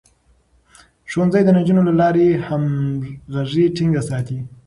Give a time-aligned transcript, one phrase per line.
[1.09, 4.39] ښوونځی د نجونو له لارې همغږي ټينګه ساتي.